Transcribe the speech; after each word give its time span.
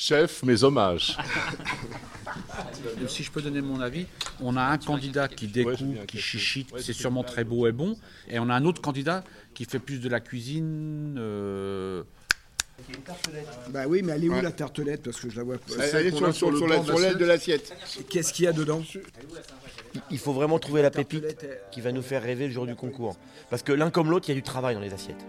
Chef, 0.00 0.44
mes 0.44 0.62
hommages. 0.62 1.18
Si 3.08 3.22
je 3.24 3.30
peux 3.30 3.40
donner 3.42 3.60
mon 3.62 3.80
avis, 3.80 4.06
on 4.40 4.56
a 4.56 4.62
un 4.62 4.76
candidat 4.78 5.28
qui 5.28 5.46
découpe, 5.48 6.06
qui 6.06 6.18
chichite, 6.18 6.68
c'est 6.78 6.92
sûrement 6.92 7.24
très 7.24 7.42
beau 7.42 7.66
et 7.66 7.72
bon, 7.72 7.96
et 8.28 8.38
on 8.38 8.48
a 8.50 8.54
un 8.54 8.64
autre 8.64 8.80
candidat 8.82 9.24
qui 9.54 9.64
fait 9.64 9.78
plus 9.78 9.98
de 9.98 10.08
la 10.08 10.20
cuisine. 10.20 11.16
euh, 11.18 12.02
Bah 13.70 13.84
oui, 13.88 14.02
mais 14.02 14.12
elle 14.12 14.24
est 14.24 14.28
où 14.28 14.40
la 14.40 14.52
tartelette? 14.52 15.02
Parce 15.02 15.18
que 15.20 15.30
je 15.30 15.36
la 15.38 15.42
vois 15.42 15.56
pas. 15.58 15.84
Elle 15.92 16.06
est 16.06 16.10
sur, 16.16 16.32
sur- 16.34 16.50
la- 16.68 17.14
de 17.14 17.24
l'assiette. 17.24 17.72
Qu'est-ce 18.10 18.32
qu'il 18.32 18.44
y 18.44 18.48
a 18.48 18.52
dedans? 18.52 18.82
Il 20.10 20.18
faut 20.18 20.32
vraiment 20.34 20.58
trouver 20.58 20.82
la 20.82 20.90
pépite 20.90 21.24
qui 21.72 21.80
va 21.80 21.92
nous 21.92 22.02
faire 22.02 22.22
rêver 22.22 22.46
le 22.46 22.52
jour 22.52 22.66
du 22.66 22.74
concours. 22.76 23.16
Parce 23.50 23.62
que 23.62 23.72
l'un 23.72 23.90
comme 23.90 24.10
l'autre, 24.10 24.26
il 24.28 24.32
y 24.32 24.36
a 24.36 24.36
du 24.36 24.42
travail 24.42 24.74
dans 24.74 24.80
les 24.82 24.92
assiettes. 24.92 25.24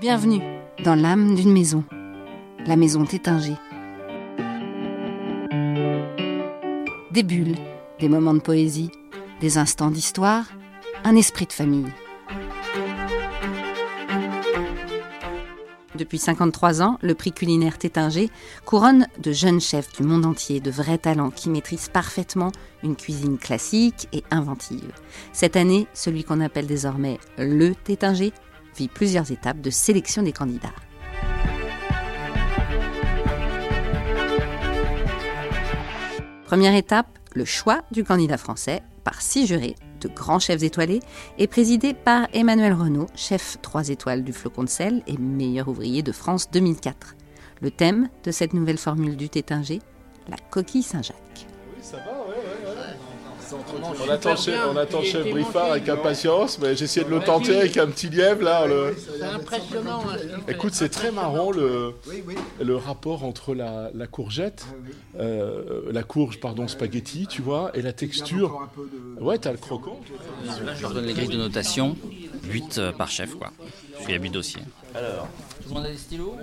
Bienvenue 0.00 0.40
dans 0.84 0.94
l'âme 0.94 1.34
d'une 1.34 1.52
maison, 1.52 1.82
la 2.66 2.76
maison 2.76 3.04
Tétinger. 3.04 3.56
Des 7.10 7.24
bulles, 7.24 7.56
des 7.98 8.08
moments 8.08 8.34
de 8.34 8.38
poésie, 8.38 8.92
des 9.40 9.58
instants 9.58 9.90
d'histoire, 9.90 10.44
un 11.02 11.16
esprit 11.16 11.46
de 11.46 11.52
famille. 11.52 11.92
Depuis 15.96 16.18
53 16.18 16.80
ans, 16.80 16.96
le 17.02 17.16
prix 17.16 17.32
culinaire 17.32 17.76
Tétinger 17.76 18.30
couronne 18.64 19.08
de 19.20 19.32
jeunes 19.32 19.60
chefs 19.60 19.92
du 19.96 20.04
monde 20.04 20.26
entier, 20.26 20.60
de 20.60 20.70
vrais 20.70 20.98
talents 20.98 21.30
qui 21.30 21.50
maîtrisent 21.50 21.88
parfaitement 21.88 22.52
une 22.84 22.94
cuisine 22.94 23.36
classique 23.36 24.06
et 24.12 24.22
inventive. 24.30 24.92
Cette 25.32 25.56
année, 25.56 25.88
celui 25.92 26.22
qu'on 26.22 26.40
appelle 26.40 26.68
désormais 26.68 27.18
le 27.36 27.74
Tétinger 27.74 28.32
plusieurs 28.86 29.32
étapes 29.32 29.60
de 29.60 29.70
sélection 29.70 30.22
des 30.22 30.32
candidats. 30.32 30.74
Première 36.46 36.74
étape, 36.74 37.18
le 37.34 37.44
choix 37.44 37.82
du 37.90 38.04
candidat 38.04 38.38
français 38.38 38.82
par 39.04 39.20
six 39.20 39.46
jurés 39.46 39.74
de 40.00 40.08
grands 40.08 40.38
chefs 40.38 40.62
étoilés 40.62 41.00
et 41.38 41.46
présidé 41.46 41.92
par 41.92 42.28
Emmanuel 42.32 42.72
Renaud, 42.72 43.06
chef 43.14 43.58
3 43.62 43.88
étoiles 43.88 44.24
du 44.24 44.32
Flocon 44.32 44.64
de 44.64 44.68
sel 44.68 45.02
et 45.06 45.18
meilleur 45.18 45.68
ouvrier 45.68 46.02
de 46.02 46.12
France 46.12 46.50
2004. 46.50 47.16
Le 47.60 47.70
thème 47.70 48.08
de 48.24 48.30
cette 48.30 48.54
nouvelle 48.54 48.78
formule 48.78 49.16
du 49.16 49.28
Tétinger, 49.28 49.80
la 50.28 50.36
coquille 50.50 50.82
Saint-Jacques. 50.82 51.46
On 54.06 54.10
attend, 54.10 54.36
chef, 54.36 54.60
on 54.72 54.76
attend 54.76 55.02
chef 55.02 55.28
Briffard 55.30 55.72
avec 55.72 55.88
impatience, 55.88 56.58
mais 56.58 56.76
j'essaie 56.76 57.04
de 57.04 57.08
le 57.10 57.20
tenter 57.20 57.56
avec 57.56 57.76
un 57.76 57.86
petit 57.86 58.08
lièvre 58.08 58.42
là. 58.42 58.66
le- 58.66 58.96
C'est 59.18 59.22
impressionnant. 59.24 60.02
Écoute, 60.48 60.74
c'est 60.74 60.88
très 60.88 61.10
marrant 61.10 61.50
le, 61.50 61.94
le 62.60 62.76
rapport 62.76 63.24
entre 63.24 63.54
la, 63.54 63.90
la 63.94 64.06
courgette, 64.06 64.66
euh, 65.18 65.82
la 65.90 66.02
courge, 66.02 66.40
pardon, 66.40 66.68
spaghetti, 66.68 67.26
tu 67.26 67.42
vois, 67.42 67.70
et 67.74 67.82
la 67.82 67.92
texture. 67.92 68.68
Ouais, 69.20 69.38
t'as 69.38 69.52
le 69.52 69.58
croquant. 69.58 70.00
Là, 70.46 70.74
je 70.74 70.82
leur 70.82 70.92
donne 70.92 71.06
les 71.06 71.14
grilles 71.14 71.28
de 71.28 71.36
notation, 71.36 71.96
8 72.44 72.80
par 72.96 73.10
chef, 73.10 73.34
quoi. 73.34 73.50
Je 73.98 74.04
suis 74.04 74.14
à 74.14 74.18
8 74.18 74.30
dossiers. 74.30 74.62
Alors, 74.94 75.28
Tout 75.62 75.68
le 75.68 75.74
monde 75.74 75.86
a 75.86 75.90
des 75.90 75.96
stylos 75.98 76.34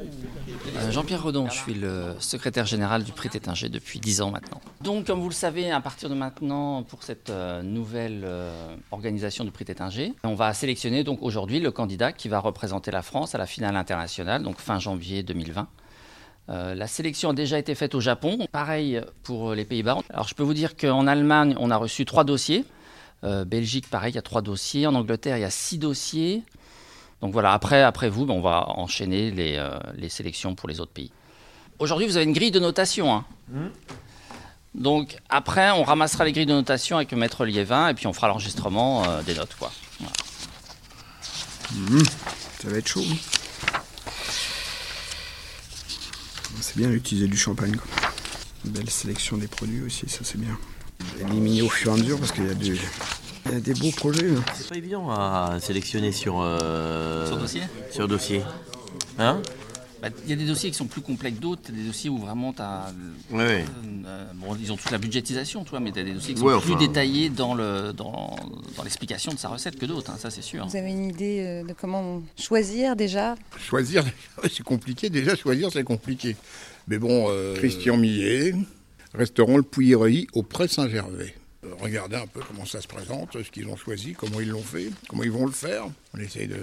Euh, 0.77 0.91
Jean-Pierre 0.91 1.23
Redon, 1.23 1.47
je 1.49 1.55
suis 1.55 1.73
le 1.73 2.13
secrétaire 2.19 2.65
général 2.65 3.03
du 3.03 3.11
prix 3.11 3.29
Tétinger 3.29 3.69
depuis 3.69 3.99
10 3.99 4.21
ans 4.21 4.29
maintenant. 4.29 4.61
Donc, 4.81 5.07
comme 5.07 5.19
vous 5.19 5.29
le 5.29 5.33
savez, 5.33 5.71
à 5.71 5.79
partir 5.81 6.09
de 6.09 6.13
maintenant, 6.15 6.83
pour 6.83 6.94
cette 7.03 7.29
euh, 7.29 7.61
nouvelle 7.61 8.23
euh, 8.25 8.75
organisation 8.91 9.43
du 9.43 9.51
prix 9.51 9.65
Tétinger, 9.65 10.13
on 10.23 10.35
va 10.35 10.53
sélectionner 10.53 11.03
donc 11.03 11.19
aujourd'hui 11.21 11.59
le 11.59 11.71
candidat 11.71 12.11
qui 12.11 12.29
va 12.29 12.39
représenter 12.39 12.91
la 12.91 13.01
France 13.01 13.35
à 13.35 13.37
la 13.37 13.45
finale 13.45 13.75
internationale, 13.75 14.43
donc 14.43 14.59
fin 14.59 14.79
janvier 14.79 15.23
2020. 15.23 15.67
Euh, 16.49 16.75
la 16.75 16.87
sélection 16.87 17.31
a 17.31 17.33
déjà 17.33 17.57
été 17.57 17.73
faite 17.75 17.95
au 17.95 17.99
Japon, 18.01 18.47
pareil 18.51 19.01
pour 19.23 19.53
les 19.53 19.65
Pays-Bas. 19.65 19.97
Alors 20.09 20.27
je 20.27 20.35
peux 20.35 20.43
vous 20.43 20.53
dire 20.53 20.75
qu'en 20.75 21.07
Allemagne, 21.07 21.55
on 21.59 21.71
a 21.71 21.77
reçu 21.77 22.05
trois 22.05 22.23
dossiers. 22.23 22.65
Euh, 23.23 23.45
Belgique, 23.45 23.89
pareil, 23.89 24.11
il 24.11 24.15
y 24.15 24.19
a 24.19 24.21
trois 24.21 24.41
dossiers. 24.43 24.85
En 24.85 24.93
Angleterre, 24.93 25.37
il 25.37 25.41
y 25.41 25.45
a 25.45 25.49
six 25.49 25.77
dossiers. 25.79 26.43
Donc 27.21 27.33
voilà, 27.33 27.53
après, 27.53 27.81
après 27.81 28.09
vous, 28.09 28.25
ben, 28.25 28.33
on 28.35 28.41
va 28.41 28.69
enchaîner 28.69 29.31
les, 29.31 29.59
les 29.95 30.09
sélections 30.09 30.53
pour 30.53 30.69
les 30.69 30.79
autres 30.79 30.91
pays. 30.91 31.11
Aujourd'hui, 31.79 32.05
vous 32.07 32.15
avez 32.17 32.25
une 32.25 32.33
grille 32.33 32.51
de 32.51 32.59
notation. 32.59 33.11
hein. 33.13 33.25
Donc 34.75 35.17
après, 35.29 35.71
on 35.71 35.83
ramassera 35.83 36.25
les 36.25 36.31
grilles 36.33 36.45
de 36.45 36.53
notation 36.53 36.97
avec 36.97 37.11
le 37.11 37.17
maître 37.17 37.45
Liévin 37.45 37.87
et 37.87 37.93
puis 37.93 38.07
on 38.07 38.13
fera 38.13 38.27
l'enregistrement 38.27 39.03
euh, 39.09 39.21
des 39.23 39.33
notes. 39.33 39.55
Quoi. 39.57 39.71
Voilà. 39.99 40.13
Ça 42.61 42.69
va 42.69 42.77
être 42.77 42.87
chaud. 42.87 43.03
hein. 43.09 43.15
C'est 46.61 46.77
bien 46.77 46.89
d'utiliser 46.89 47.27
du 47.27 47.37
champagne. 47.37 47.75
Quoi. 47.75 47.87
Une 48.65 48.71
belle 48.71 48.89
sélection 48.89 49.37
des 49.37 49.47
produits 49.47 49.83
aussi, 49.83 50.09
ça 50.09 50.19
c'est 50.23 50.39
bien. 50.39 50.57
Éliminer 51.21 51.61
au 51.61 51.69
fur 51.69 51.91
et 51.91 51.95
à 51.95 51.97
mesure 51.97 52.19
parce 52.19 52.31
qu'il 52.31 52.45
y 52.45 52.49
a 52.49 52.53
du. 52.53 52.77
Il 53.47 53.51
y 53.51 53.55
a 53.55 53.59
des 53.59 53.73
beaux 53.75 53.91
projets. 53.91 54.27
là. 54.27 54.39
c'est 54.55 54.67
pas 54.69 54.75
évident 54.75 55.09
à 55.11 55.57
sélectionner 55.61 56.11
sur, 56.11 56.37
euh, 56.41 57.27
Sur 57.27 57.37
dossier? 57.37 57.61
sur 57.91 58.07
dossier. 58.07 58.41
Hein? 59.19 59.39
Bah, 60.09 60.15
Il 60.25 60.29
y 60.29 60.33
a 60.33 60.35
des 60.35 60.45
dossiers 60.45 60.69
qui 60.69 60.77
sont 60.77 60.85
plus 60.85 61.01
complexes 61.01 61.37
que 61.37 61.41
d'autres, 61.41 61.61
il 61.69 61.75
y 61.75 61.79
a 61.79 61.81
des 61.81 61.87
dossiers 61.87 62.09
où 62.09 62.17
vraiment 62.17 62.53
tu 62.53 62.61
as... 62.61 62.91
Bon, 63.31 64.55
ils 64.59 64.71
ont 64.71 64.77
toute 64.77 64.91
la 64.91 64.97
budgétisation, 64.97 65.63
toi, 65.63 65.79
mais 65.79 65.91
tu 65.91 65.99
as 65.99 66.03
des 66.03 66.13
dossiers 66.13 66.33
qui 66.33 66.39
sont 66.39 66.45
Ouais, 66.45 66.59
plus 66.59 66.73
enfin. 66.73 66.85
détaillés 66.85 67.29
dans, 67.29 67.53
le, 67.55 67.91
dans, 67.93 68.35
dans 68.77 68.83
l'explication 68.83 69.33
de 69.33 69.37
sa 69.39 69.49
recette 69.49 69.77
que 69.79 69.85
d'autres, 69.85 70.11
hein, 70.11 70.17
ça 70.19 70.29
c'est 70.29 70.41
sûr. 70.41 70.65
Vous 70.67 70.75
avez 70.75 70.89
une 70.91 71.05
idée 71.09 71.39
euh, 71.41 71.63
de 71.63 71.73
comment 71.73 72.21
choisir 72.37 72.95
déjà? 72.95 73.35
Choisir, 73.59 74.03
c'est 74.43 74.63
compliqué. 74.63 75.09
Déjà, 75.09 75.35
choisir, 75.35 75.69
c'est 75.71 75.83
compliqué. 75.83 76.35
Mais 76.87 76.97
bon, 76.99 77.27
euh, 77.29 77.55
Christian 77.55 77.97
Millet, 77.97 78.53
restaurant 79.13 79.57
Le 79.57 79.63
Pouillerie 79.63 80.27
au 80.33 80.43
Pré 80.43 80.67
Saint-Gervais. 80.67 81.33
Euh, 81.65 81.69
Regardez 81.79 82.17
un 82.17 82.27
peu 82.27 82.41
comment 82.47 82.65
ça 82.65 82.79
se 82.81 82.87
présente, 82.87 83.31
ce 83.43 83.49
qu'ils 83.49 83.67
ont 83.67 83.75
choisi, 83.77 84.13
comment 84.13 84.39
ils 84.39 84.49
l'ont 84.49 84.61
fait, 84.61 84.91
comment 85.09 85.23
ils 85.23 85.31
vont 85.31 85.45
le 85.47 85.51
faire. 85.51 85.85
On 86.13 86.19
essaye 86.19 86.47
de 86.47 86.57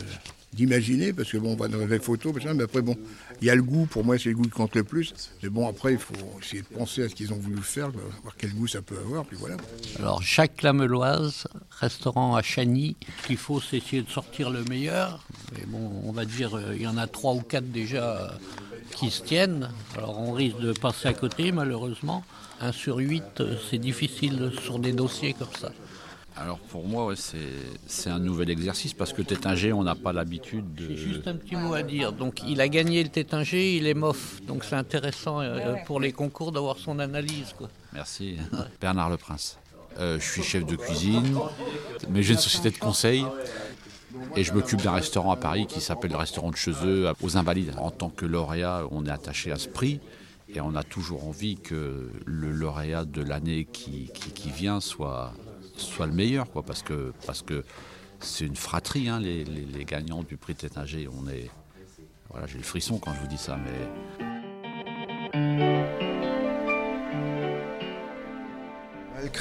d'imaginer, 0.52 1.12
parce 1.12 1.30
que 1.30 1.38
bon, 1.38 1.52
on 1.52 1.56
va 1.56 1.68
dans 1.68 1.84
les 1.86 1.98
photos, 1.98 2.34
mais 2.54 2.62
après, 2.62 2.82
bon, 2.82 2.96
il 3.40 3.46
y 3.46 3.50
a 3.50 3.54
le 3.54 3.62
goût, 3.62 3.86
pour 3.86 4.04
moi, 4.04 4.18
c'est 4.18 4.28
le 4.28 4.34
goût 4.34 4.42
qui 4.42 4.50
compte 4.50 4.74
le 4.74 4.84
plus. 4.84 5.14
Mais 5.42 5.48
bon, 5.48 5.68
après, 5.68 5.92
il 5.94 5.98
faut 5.98 6.14
essayer 6.40 6.62
de 6.62 6.66
penser 6.66 7.04
à 7.04 7.08
ce 7.08 7.14
qu'ils 7.14 7.32
ont 7.32 7.38
voulu 7.38 7.62
faire, 7.62 7.90
voir 7.90 8.34
quel 8.36 8.52
goût 8.52 8.66
ça 8.66 8.82
peut 8.82 8.98
avoir, 8.98 9.24
puis 9.24 9.36
voilà. 9.38 9.56
Alors, 9.98 10.22
chaque 10.22 10.62
Lameloise, 10.62 11.46
restaurant 11.70 12.36
à 12.36 12.42
Chagny, 12.42 12.96
qu'il 13.26 13.36
faut, 13.36 13.60
essayer 13.72 14.02
de 14.02 14.10
sortir 14.10 14.50
le 14.50 14.62
meilleur. 14.64 15.24
Mais 15.54 15.64
bon, 15.66 15.90
on 16.04 16.12
va 16.12 16.24
dire, 16.24 16.56
euh, 16.56 16.74
il 16.74 16.82
y 16.82 16.86
en 16.86 16.96
a 16.98 17.06
trois 17.06 17.32
ou 17.34 17.40
quatre 17.40 17.70
déjà 17.70 18.04
euh, 18.04 18.28
qui 18.94 19.10
se 19.10 19.22
tiennent. 19.22 19.70
Alors, 19.96 20.18
on 20.20 20.32
risque 20.32 20.58
de 20.58 20.72
passer 20.72 21.08
à 21.08 21.14
côté, 21.14 21.52
malheureusement. 21.52 22.24
Un 22.60 22.72
sur 22.72 22.98
huit, 22.98 23.40
euh, 23.40 23.56
c'est 23.70 23.78
difficile 23.78 24.52
sur 24.62 24.78
des 24.78 24.92
dossiers 24.92 25.34
comme 25.34 25.48
ça. 25.58 25.72
Alors 26.36 26.58
pour 26.58 26.86
moi, 26.86 27.06
ouais, 27.06 27.16
c'est 27.16 27.38
c'est 27.86 28.10
un 28.10 28.18
nouvel 28.18 28.50
exercice 28.50 28.94
parce 28.94 29.12
que 29.12 29.22
Tétinger, 29.22 29.72
on 29.72 29.82
n'a 29.82 29.94
pas 29.94 30.12
l'habitude 30.12 30.64
J'ai 30.76 30.88
de. 30.88 30.96
juste 30.96 31.28
un 31.28 31.36
petit 31.36 31.56
mot 31.56 31.74
à 31.74 31.82
dire. 31.82 32.12
Donc, 32.12 32.42
il 32.46 32.60
a 32.60 32.68
gagné 32.68 33.02
le 33.02 33.10
Tétinger, 33.10 33.76
il 33.76 33.86
est 33.86 33.94
mof. 33.94 34.40
Donc, 34.46 34.64
c'est 34.64 34.76
intéressant 34.76 35.40
euh, 35.40 35.74
pour 35.86 36.00
les 36.00 36.12
concours 36.12 36.50
d'avoir 36.52 36.78
son 36.78 36.98
analyse. 36.98 37.54
Quoi. 37.56 37.68
Merci. 37.92 38.36
Bernard 38.80 39.10
Le 39.10 39.18
Prince. 39.18 39.58
Euh, 39.98 40.18
je 40.18 40.24
suis 40.24 40.42
chef 40.42 40.64
de 40.64 40.74
cuisine, 40.74 41.36
mais 42.08 42.22
j'ai 42.22 42.32
une 42.32 42.38
société 42.40 42.70
de 42.70 42.78
conseil. 42.78 43.26
Et 44.36 44.44
je 44.44 44.52
m'occupe 44.52 44.80
d'un 44.82 44.92
restaurant 44.92 45.32
à 45.32 45.36
Paris 45.36 45.66
qui 45.66 45.80
s'appelle 45.80 46.10
le 46.10 46.16
restaurant 46.16 46.50
de 46.50 46.56
Chezeux 46.56 47.10
aux 47.22 47.36
Invalides. 47.36 47.74
En 47.78 47.90
tant 47.90 48.08
que 48.08 48.24
lauréat, 48.26 48.84
on 48.90 49.04
est 49.06 49.10
attaché 49.10 49.52
à 49.52 49.56
ce 49.56 49.68
prix 49.68 50.00
et 50.54 50.60
on 50.60 50.74
a 50.74 50.82
toujours 50.82 51.26
envie 51.26 51.56
que 51.56 52.10
le 52.24 52.50
lauréat 52.50 53.04
de 53.04 53.22
l'année 53.22 53.66
qui, 53.70 54.10
qui, 54.14 54.30
qui 54.32 54.50
vient 54.50 54.80
soit, 54.80 55.32
soit 55.86 56.06
le 56.06 56.12
meilleur, 56.12 56.50
quoi, 56.50 56.62
parce 56.62 56.82
que 56.82 57.12
parce 57.26 57.42
que 57.42 57.64
c'est 58.20 58.46
une 58.46 58.56
fratrie, 58.56 59.08
hein, 59.08 59.20
les, 59.20 59.84
gagnants 59.84 60.22
du 60.22 60.36
prix 60.36 60.54
Tétinger. 60.54 61.08
On 61.08 61.28
est, 61.28 61.50
voilà, 62.30 62.46
j'ai 62.46 62.58
le 62.58 62.64
frisson 62.64 62.98
quand 62.98 63.12
je 63.14 63.20
vous 63.20 63.26
dis 63.26 63.38
ça, 63.38 63.58
mais 65.32 65.71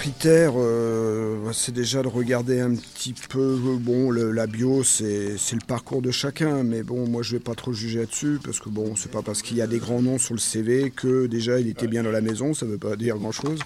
Le 0.02 0.06
critère, 0.10 0.54
euh, 0.58 1.52
c'est 1.54 1.72
déjà 1.76 2.02
de 2.02 2.08
regarder 2.08 2.60
un 2.60 2.74
petit 2.74 3.14
peu. 3.30 3.38
euh, 3.64 3.78
Bon, 3.80 4.10
le- 4.10 4.32
la 4.32 4.48
bio, 4.48 4.84
c'est 4.84 5.36
le 5.52 5.66
parcours 5.68 6.02
de 6.02 6.10
chacun, 6.10 6.64
mais 6.64 6.82
bon, 6.82 7.08
moi 7.08 7.22
je 7.22 7.34
vais 7.34 7.40
pas 7.40 7.54
trop 7.54 7.72
juger 7.72 8.00
là-dessus 8.00 8.40
parce 8.44 8.60
que 8.60 8.70
bon, 8.70 8.96
c'est 8.96 9.12
pas 9.12 9.22
parce 9.22 9.44
qu'il 9.44 9.58
y 9.58 9.62
a 9.62 9.68
des 9.68 9.78
grands 9.78 10.02
noms 10.02 10.18
sur 10.18 10.34
le 10.34 10.40
CV 10.40 10.90
que 10.90 11.28
déjà 11.28 11.60
il 11.60 11.68
était 11.68 11.86
bien 11.86 12.02
dans 12.02 12.10
la 12.10 12.22
maison, 12.22 12.56
ça 12.56 12.66
veut 12.66 12.80
pas 12.80 12.96
dire 12.96 13.16
grand-chose. 13.20 13.60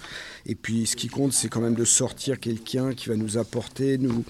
Et 0.46 0.56
puis 0.56 0.86
ce 0.88 0.98
qui 0.98 1.08
compte, 1.08 1.32
c'est 1.32 1.48
quand 1.48 1.62
même 1.62 1.74
de 1.76 1.86
sortir 1.86 2.38
quelqu'un 2.42 2.92
qui 2.94 3.08
va 3.08 3.16
nous 3.16 3.38
apporter, 3.38 3.98
nous 3.98 4.26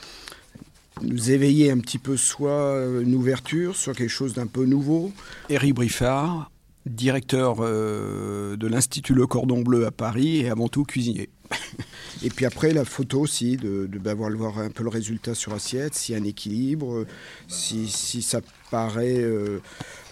nous 1.01 1.31
éveiller 1.31 1.71
un 1.71 1.79
petit 1.79 1.97
peu 1.97 2.17
soit 2.17 2.51
euh, 2.75 3.01
une 3.01 3.15
ouverture 3.15 3.75
sur 3.75 3.93
quelque 3.95 4.09
chose 4.09 4.35
d'un 4.35 4.45
peu 4.47 4.65
nouveau. 4.65 5.11
Eric 5.49 5.73
Briffard, 5.73 6.51
directeur 6.85 7.57
euh, 7.61 8.55
de 8.57 8.67
l'Institut 8.67 9.15
Le 9.15 9.25
Cordon 9.25 9.61
Bleu 9.63 9.87
à 9.87 9.91
Paris 9.91 10.37
et 10.41 10.49
avant 10.51 10.67
tout 10.67 10.83
cuisinier. 10.83 11.29
Et 12.23 12.29
puis 12.29 12.45
après, 12.45 12.73
la 12.73 12.85
photo 12.85 13.21
aussi, 13.21 13.57
de, 13.57 13.87
de 13.87 13.99
bah, 13.99 14.13
voir 14.13 14.59
un 14.59 14.69
peu 14.69 14.83
le 14.83 14.89
résultat 14.89 15.35
sur 15.35 15.53
assiette, 15.53 15.95
s'il 15.95 16.15
y 16.15 16.17
a 16.17 16.21
un 16.21 16.25
équilibre, 16.25 17.05
si, 17.47 17.87
si 17.87 18.21
ça 18.21 18.41
paraît 18.71 19.19
euh, 19.19 19.59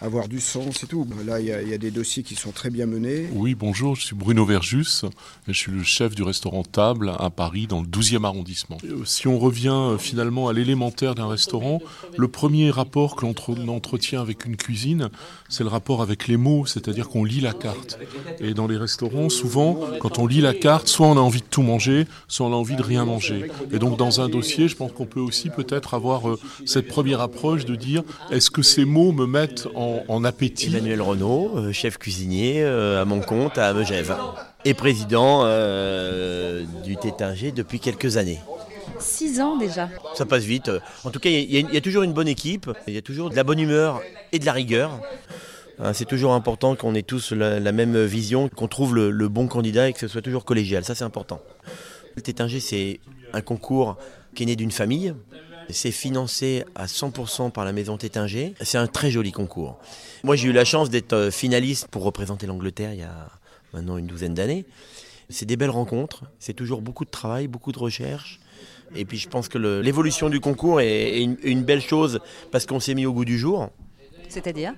avoir 0.03 0.27
du 0.27 0.41
sens 0.41 0.83
et 0.83 0.87
tout. 0.87 1.07
Là, 1.25 1.39
il 1.39 1.47
y, 1.47 1.73
a 1.73 1.77
des 1.77 1.91
dossiers 1.91 2.23
qui 2.23 2.35
sont 2.35 2.51
très 2.51 2.69
bien 2.69 2.85
menés. 2.85 3.27
Oui, 3.31 3.55
bonjour, 3.55 3.95
je 3.95 4.03
suis 4.07 4.15
Bruno 4.15 4.45
Verjus, 4.45 5.05
je 5.47 5.53
suis 5.53 5.71
le 5.71 5.81
chef 5.83 6.13
du 6.13 6.23
restaurant 6.23 6.63
Table 6.63 7.13
à 7.17 7.29
Paris, 7.29 7.67
dans 7.67 7.79
le 7.79 7.87
12e 7.87 8.25
arrondissement. 8.25 8.77
Euh, 8.83 9.05
si 9.05 9.27
on 9.29 9.39
revient 9.39 9.69
euh, 9.69 9.97
finalement 9.97 10.49
à 10.49 10.53
l'élémentaire 10.53 11.15
d'un 11.15 11.27
restaurant, 11.27 11.81
le 12.17 12.27
premier 12.27 12.69
rapport 12.69 13.15
que 13.15 13.25
l'on 13.25 13.67
entretient 13.69 14.21
avec 14.21 14.45
une 14.45 14.57
cuisine, 14.57 15.09
c'est 15.47 15.63
le 15.63 15.69
rapport 15.69 16.01
avec 16.01 16.27
les 16.27 16.35
mots, 16.35 16.65
c'est-à-dire 16.65 17.07
qu'on 17.07 17.23
lit 17.23 17.39
la 17.39 17.53
carte. 17.53 17.97
Et 18.41 18.53
dans 18.53 18.67
les 18.67 18.77
restaurants, 18.77 19.29
souvent, 19.29 19.79
quand 20.01 20.19
on 20.19 20.27
lit 20.27 20.41
la 20.41 20.53
carte, 20.53 20.89
soit 20.89 21.07
on 21.07 21.17
a 21.17 21.21
envie 21.21 21.41
de 21.41 21.47
tout 21.49 21.61
manger, 21.61 22.07
soit 22.27 22.45
on 22.45 22.51
a 22.51 22.55
envie 22.55 22.75
de 22.75 22.83
rien 22.83 23.05
manger. 23.05 23.49
Et 23.71 23.79
donc 23.79 23.97
dans 23.97 24.19
un 24.19 24.27
dossier, 24.27 24.67
je 24.67 24.75
pense 24.75 24.91
qu'on 24.91 25.05
peut 25.05 25.21
aussi 25.21 25.49
peut-être 25.49 25.93
avoir 25.93 26.23
cette 26.65 26.89
première 26.89 27.21
approche 27.21 27.63
de 27.63 27.75
dire 27.75 28.03
est-ce 28.31 28.51
que 28.51 28.61
ces 28.61 28.83
mots 28.83 29.13
me 29.13 29.25
mettent 29.25 29.67
en, 29.75 29.92
appétit 30.23 30.67
Emmanuel 30.67 31.01
Renault, 31.01 31.51
euh, 31.55 31.71
chef 31.71 31.97
cuisinier 31.97 32.63
euh, 32.63 33.01
à 33.01 33.05
mon 33.05 33.19
compte 33.21 33.57
à 33.57 33.73
Megève 33.73 34.15
et 34.65 34.73
président 34.73 35.41
euh, 35.43 36.63
du 36.83 36.97
Tétinger 36.97 37.51
depuis 37.51 37.79
quelques 37.79 38.17
années. 38.17 38.39
Six 38.99 39.41
ans 39.41 39.57
déjà. 39.57 39.89
Ça 40.15 40.25
passe 40.25 40.43
vite. 40.43 40.71
En 41.03 41.11
tout 41.11 41.19
cas, 41.19 41.29
il 41.29 41.73
y, 41.73 41.77
a 41.77 41.81
toujours 41.81 42.03
une 42.03 42.13
bonne 42.13 42.27
équipe, 42.27 42.69
il 42.87 42.93
y 42.93 42.97
a 42.97 43.01
toujours 43.01 43.29
de 43.29 43.35
la 43.35 43.43
bonne 43.43 43.59
humeur 43.59 44.01
et 44.31 44.39
de 44.39 44.45
la 44.45 44.53
rigueur. 44.53 44.99
Hein, 45.79 45.93
c'est 45.93 46.05
toujours 46.05 46.33
important 46.33 46.75
qu'on 46.75 46.93
ait 46.95 47.03
tous 47.03 47.31
la, 47.31 47.71
même 47.71 48.01
vision, 48.03 48.49
qu'on 48.49 48.67
trouve 48.67 48.95
le, 48.95 49.27
bon 49.27 49.47
candidat 49.47 49.89
et 49.89 49.93
que 49.93 49.99
ce 49.99 50.07
soit 50.07 50.21
toujours 50.21 50.45
collégial. 50.45 50.83
Ça, 50.83 50.95
c'est 50.95 51.03
important. 51.03 51.41
Le 52.15 52.21
Tétinger, 52.21 52.59
c'est 52.59 52.99
un 53.33 53.41
concours 53.41 53.97
qui 54.35 54.43
est 54.43 54.45
né 54.45 54.55
d'une 54.55 54.71
famille, 54.71 55.13
c'est 55.69 55.91
financé 55.91 56.63
à 56.75 56.85
100% 56.85 57.51
par 57.51 57.65
la 57.65 57.73
maison 57.73 57.97
Tétinger. 57.97 58.53
C'est 58.61 58.77
un 58.77 58.87
très 58.87 59.11
joli 59.11 59.31
concours. 59.31 59.79
Moi, 60.23 60.35
j'ai 60.35 60.49
eu 60.49 60.51
la 60.51 60.65
chance 60.65 60.89
d'être 60.89 61.13
euh, 61.13 61.31
finaliste 61.31 61.87
pour 61.87 62.03
représenter 62.03 62.47
l'Angleterre 62.47 62.93
il 62.93 62.99
y 62.99 63.03
a 63.03 63.29
maintenant 63.73 63.97
une 63.97 64.07
douzaine 64.07 64.33
d'années. 64.33 64.65
C'est 65.29 65.45
des 65.45 65.57
belles 65.57 65.69
rencontres, 65.69 66.25
c'est 66.39 66.53
toujours 66.53 66.81
beaucoup 66.81 67.05
de 67.05 67.09
travail, 67.09 67.47
beaucoup 67.47 67.71
de 67.71 67.79
recherche. 67.79 68.39
Et 68.95 69.05
puis 69.05 69.17
je 69.17 69.27
pense 69.27 69.47
que 69.47 69.57
l'évolution 69.57 70.29
du 70.29 70.39
concours 70.39 70.81
est, 70.81 71.21
une, 71.21 71.63
belle 71.63 71.81
chose 71.81 72.19
parce 72.51 72.65
qu'on 72.65 72.79
s'est 72.79 72.93
mis 72.93 73.05
au 73.05 73.13
goût 73.13 73.25
du 73.25 73.39
jour. 73.39 73.69
C'est-à-dire 74.29 74.73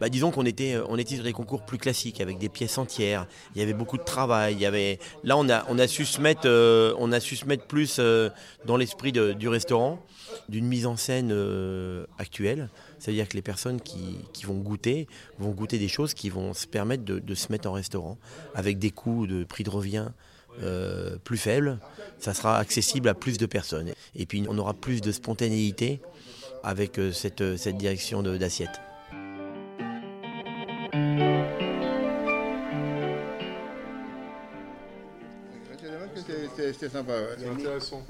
bah, 0.00 0.08
Disons 0.08 0.30
qu'on 0.30 0.46
était, 0.46 0.76
on 0.88 0.96
était 0.96 1.14
sur 1.16 1.24
des 1.24 1.32
concours 1.32 1.64
plus 1.64 1.78
classiques, 1.78 2.20
avec 2.20 2.38
des 2.38 2.48
pièces 2.48 2.78
entières. 2.78 3.26
Il 3.54 3.60
y 3.60 3.62
avait 3.62 3.74
beaucoup 3.74 3.98
de 3.98 4.04
travail. 4.04 4.54
Il 4.54 4.60
y 4.60 4.66
avait... 4.66 4.98
Là, 5.24 5.36
on 5.36 5.48
a, 5.48 5.64
on 5.68 5.78
a, 5.78 5.86
su, 5.86 6.04
se 6.04 6.20
mettre, 6.20 6.42
euh, 6.46 6.94
on 6.98 7.12
a 7.12 7.20
su 7.20 7.36
se 7.36 7.46
mettre 7.46 7.66
plus 7.66 7.96
euh, 7.98 8.30
dans 8.64 8.76
l'esprit 8.76 9.12
du 9.12 9.48
restaurant 9.48 10.00
d'une 10.48 10.66
mise 10.66 10.86
en 10.86 10.96
scène 10.96 11.30
euh, 11.32 12.06
actuelle. 12.18 12.70
C'est-à-dire 12.98 13.28
que 13.28 13.34
les 13.34 13.42
personnes 13.42 13.80
qui, 13.80 14.18
vont 14.44 14.58
goûter 14.58 15.06
vont 15.38 15.50
goûter 15.50 15.78
des 15.78 15.88
choses 15.88 16.14
qui 16.14 16.30
vont 16.30 16.54
se 16.54 16.66
permettre 16.66 17.04
de, 17.04 17.34
se 17.34 17.52
mettre 17.52 17.68
en 17.68 17.72
restaurant 17.72 18.18
avec 18.54 18.78
des 18.78 18.90
coûts 18.90 19.26
de 19.26 19.44
prix 19.44 19.64
de 19.64 19.70
revient 19.70 20.08
euh, 20.62 21.16
plus 21.22 21.38
faibles. 21.38 21.78
Ça 22.18 22.34
sera 22.34 22.58
accessible 22.58 23.08
à 23.08 23.14
plus 23.14 23.38
de 23.38 23.46
personnes. 23.46 23.92
Et 24.14 24.26
puis 24.26 24.44
on 24.48 24.58
aura 24.58 24.74
plus 24.74 25.00
de 25.00 25.12
spontanéité 25.12 26.00
avec 26.62 26.98
euh, 26.98 27.12
cette, 27.12 27.56
cette 27.56 27.76
direction 27.76 28.22
d'assiette. 28.22 28.80
C'était 36.72 36.88
sympa, 36.88 37.12
c'est 37.38 37.48
intéressant. 37.48 38.04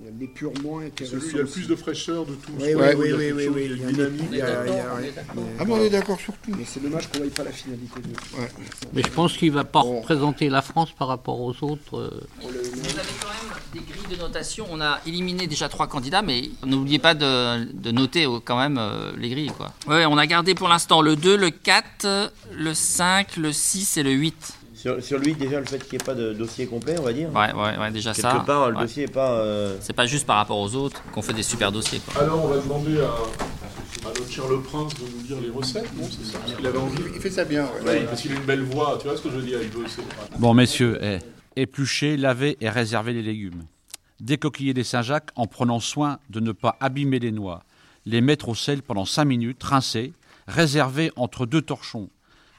Il 0.00 0.06
y 0.06 0.08
a 0.08 0.12
l'épurement 0.18 0.80
intéressant. 0.80 1.16
Il 1.30 1.36
y 1.36 1.40
a 1.40 1.44
plus 1.44 1.68
de 1.68 1.76
fraîcheur 1.76 2.26
de 2.26 2.34
tout. 2.34 2.52
Oui, 2.58 2.74
oui, 2.74 2.86
oui, 2.96 3.12
oui, 3.12 3.32
oui, 3.32 3.48
oui, 3.48 3.70
Il 3.70 3.80
y 3.80 3.84
a 3.84 3.92
dynamique. 3.92 4.42
Ah 5.60 5.64
bon, 5.64 5.76
on 5.76 5.82
est 5.82 5.90
d'accord 5.90 6.18
sur 6.18 6.34
tout. 6.38 6.50
Mais 6.58 6.64
c'est 6.66 6.82
dommage 6.82 7.08
qu'on 7.08 7.20
ne 7.20 7.24
voie 7.24 7.34
pas 7.34 7.44
la 7.44 7.52
finalité. 7.52 8.00
De... 8.00 8.08
Ouais. 8.40 8.48
Mais 8.92 9.02
je 9.02 9.10
pense 9.10 9.36
qu'il 9.36 9.50
ne 9.50 9.54
va 9.54 9.62
pas 9.62 9.80
représenter 9.80 10.48
la 10.48 10.62
France 10.62 10.90
par 10.98 11.06
rapport 11.06 11.40
aux 11.40 11.54
autres. 11.62 11.96
Euh. 11.96 12.20
Vous 12.40 12.48
avez 12.48 13.08
quand 13.20 13.28
même 13.28 13.56
des 13.72 13.80
grilles 13.80 14.16
de 14.16 14.20
notation. 14.20 14.66
On 14.68 14.80
a 14.80 15.00
éliminé 15.06 15.46
déjà 15.46 15.68
trois 15.68 15.86
candidats, 15.86 16.22
mais 16.22 16.50
n'oubliez 16.66 16.98
pas 16.98 17.14
de, 17.14 17.64
de, 17.72 17.90
noter 17.92 18.26
quand 18.44 18.58
même 18.58 18.78
euh, 18.78 19.12
les 19.16 19.30
grilles. 19.30 19.52
Quoi. 19.56 19.72
Ouais, 19.86 20.06
on 20.06 20.18
a 20.18 20.26
gardé 20.26 20.56
pour 20.56 20.68
l'instant 20.68 21.02
le 21.02 21.14
2, 21.14 21.36
le 21.36 21.50
4, 21.50 22.32
le 22.52 22.74
5, 22.74 23.36
le 23.36 23.52
6 23.52 23.98
et 23.98 24.02
le 24.02 24.10
8. 24.10 24.54
Sur, 25.00 25.18
lui, 25.18 25.34
déjà, 25.34 25.60
le 25.60 25.66
fait 25.66 25.78
qu'il 25.78 25.96
n'y 25.96 26.02
ait 26.02 26.04
pas 26.04 26.14
de 26.14 26.34
dossier 26.34 26.66
complet, 26.66 26.96
on 26.98 27.02
va 27.04 27.14
dire. 27.14 27.30
Ouais, 27.34 27.54
ouais, 27.54 27.78
ouais 27.78 27.90
déjà 27.90 28.12
ça. 28.12 28.32
Quelque 28.32 28.46
part, 28.46 28.70
le 28.70 28.76
dossier 28.76 29.06
n'est 29.06 29.12
pas. 29.12 29.32
Euh, 29.32 29.76
c'est 29.80 29.94
pas 29.94 30.04
juste 30.04 30.26
par 30.26 30.36
rapport 30.36 30.58
aux 30.58 30.74
autres 30.74 31.02
qu'on 31.12 31.22
fait 31.22 31.32
des 31.32 31.42
super 31.42 31.72
dossiers. 31.72 32.02
Alors, 32.20 32.44
on 32.44 32.48
va 32.48 32.58
demander 32.58 33.00
à, 33.00 34.08
notre 34.08 34.30
cher 34.30 34.46
Le 34.46 34.60
Prince 34.60 34.92
de 34.94 35.04
nous 35.16 35.22
dire 35.22 35.38
les 35.40 35.48
recettes, 35.48 35.88
non 35.96 36.06
C'est 36.10 36.32
ça? 36.32 36.38
Il 36.60 36.66
avait 36.66 36.78
envie. 36.78 37.02
Il 37.14 37.20
fait 37.20 37.30
ça 37.30 37.46
bien, 37.46 37.66
ouais. 37.86 38.04
parce 38.04 38.20
qu'il 38.20 38.32
a 38.32 38.34
une 38.34 38.44
belle 38.44 38.62
voix, 38.62 38.98
tu 39.00 39.08
vois 39.08 39.16
ce 39.16 39.22
que 39.22 39.30
je 39.30 39.36
veux 39.36 39.42
dire 39.42 39.58
il 39.62 39.70
veut, 39.70 39.86
Bon, 40.38 40.52
messieurs, 40.52 40.98
eh, 41.00 41.18
éplucher, 41.56 42.18
laver 42.18 42.58
et 42.60 42.68
réserver 42.68 43.14
les 43.14 43.22
légumes. 43.22 43.62
Décoquiller 44.20 44.74
les 44.74 44.84
Saint-Jacques 44.84 45.30
en 45.34 45.46
prenant 45.46 45.80
soin 45.80 46.18
de 46.28 46.40
ne 46.40 46.52
pas 46.52 46.76
abîmer 46.80 47.18
les 47.18 47.32
noix. 47.32 47.62
Les 48.04 48.20
mettre 48.20 48.50
au 48.50 48.54
sel 48.54 48.82
pendant 48.82 49.06
5 49.06 49.24
minutes, 49.24 49.62
rincer. 49.62 50.12
Réserver 50.46 51.10
entre 51.16 51.46
deux 51.46 51.62
torchons 51.62 52.10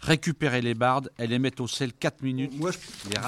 récupérer 0.02 0.62
les 0.62 0.74
bardes 0.74 1.12
et 1.20 1.28
les 1.28 1.40
mettre 1.40 1.64
au 1.64 1.68
sel 1.68 1.94
4 1.94 2.22
minutes. 2.22 2.52
Moi, 2.58 2.72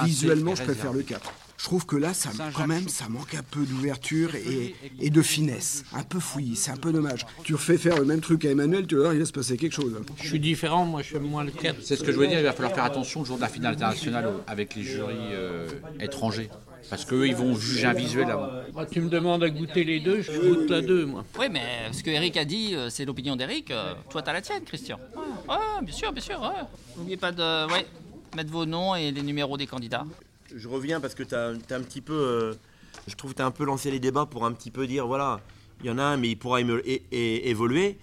visuellement, 0.04 0.54
je 0.54 0.62
préfère 0.62 0.92
le 0.92 1.02
4. 1.02 1.32
Je 1.58 1.64
trouve 1.64 1.86
que 1.86 1.96
là, 1.96 2.14
ça, 2.14 2.30
quand 2.54 2.68
même, 2.68 2.88
ça 2.88 3.08
manque 3.08 3.34
un 3.34 3.42
peu 3.42 3.64
d'ouverture 3.64 4.30
et, 4.36 5.10
de 5.10 5.22
finesse. 5.22 5.84
Un 5.92 6.04
peu 6.04 6.20
fouillis, 6.20 6.54
c'est 6.54 6.70
un 6.70 6.76
peu 6.76 6.92
dommage. 6.92 7.26
Tu 7.42 7.54
refais 7.54 7.76
faire 7.76 7.98
le 7.98 8.04
même 8.04 8.20
truc 8.20 8.44
à 8.44 8.50
Emmanuel, 8.50 8.86
tu 8.86 8.96
vois, 8.96 9.12
il 9.12 9.18
va 9.18 9.26
se 9.26 9.32
passer 9.32 9.56
quelque 9.56 9.74
chose. 9.74 9.92
Je 10.22 10.28
suis 10.28 10.38
différent, 10.38 10.86
moi 10.86 11.02
je 11.02 11.08
suis 11.08 11.18
moins 11.18 11.42
le 11.42 11.50
4. 11.50 11.78
C'est 11.82 11.96
ce 11.96 12.04
que 12.04 12.12
je 12.12 12.16
veux 12.16 12.28
dire, 12.28 12.38
il 12.38 12.44
va 12.44 12.52
falloir 12.52 12.74
faire 12.74 12.84
attention 12.84 13.20
le 13.20 13.26
jour 13.26 13.36
de 13.36 13.42
la 13.42 13.48
finale 13.48 13.74
internationale 13.74 14.32
avec 14.46 14.76
les 14.76 14.84
jurys 14.84 15.14
euh, 15.32 15.68
étrangers. 15.98 16.48
Parce 16.90 17.04
qu'eux, 17.04 17.26
ils 17.26 17.36
vont 17.36 17.54
juger 17.54 17.86
un 17.86 17.92
visuel 17.92 18.30
avant. 18.30 18.48
Bah, 18.74 18.86
tu 18.90 19.00
me 19.00 19.08
demandes 19.08 19.42
à 19.42 19.50
goûter 19.50 19.84
les 19.84 20.00
deux, 20.00 20.22
je 20.22 20.32
goûte 20.32 20.70
la 20.70 20.80
deux, 20.80 21.04
moi. 21.06 21.24
Oui, 21.38 21.46
mais 21.50 21.92
ce 21.92 22.02
que 22.02 22.10
Eric 22.10 22.36
a 22.36 22.44
dit, 22.44 22.74
euh, 22.74 22.90
c'est 22.90 23.04
l'opinion 23.04 23.36
d'Eric. 23.36 23.70
Euh, 23.70 23.94
toi, 24.10 24.22
t'as 24.22 24.32
la 24.32 24.40
tienne, 24.40 24.64
Christian. 24.64 24.98
Ouais, 25.48 25.56
bien 25.82 25.94
sûr, 25.94 26.12
bien 26.12 26.22
sûr. 26.22 26.40
N'oubliez 26.96 27.16
pas 27.16 27.32
de 27.32 27.70
ouais, 27.72 27.86
mettre 28.36 28.50
vos 28.50 28.66
noms 28.66 28.94
et 28.94 29.10
les 29.10 29.22
numéros 29.22 29.56
des 29.56 29.66
candidats. 29.66 30.04
Je 30.54 30.68
reviens 30.68 31.00
parce 31.00 31.14
que 31.14 31.22
tu 31.22 31.34
as, 31.34 31.48
un 31.48 31.82
petit 31.82 32.00
peu. 32.00 32.14
Euh, 32.14 32.54
je 33.06 33.14
trouve 33.14 33.32
que 33.32 33.36
tu 33.36 33.42
as 33.42 33.46
un 33.46 33.50
peu 33.50 33.64
lancé 33.64 33.90
les 33.90 34.00
débats 34.00 34.26
pour 34.26 34.46
un 34.46 34.52
petit 34.52 34.70
peu 34.70 34.86
dire 34.86 35.06
voilà, 35.06 35.40
il 35.80 35.86
y 35.86 35.90
en 35.90 35.98
a 35.98 36.02
un, 36.02 36.16
mais 36.16 36.30
il 36.30 36.36
pourra 36.36 36.60
évoluer, 36.60 37.98